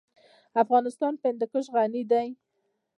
افغانستان 0.63 1.13
په 1.19 1.25
هندوکش 1.29 1.65
غني 1.75 2.03
دی. 2.11 2.27